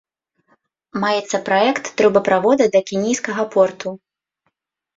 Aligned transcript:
Маецца 1.03 1.37
праект 1.49 1.85
трубаправода 2.01 2.63
да 2.79 2.83
кенійскага 2.89 3.49
порту. 3.55 3.89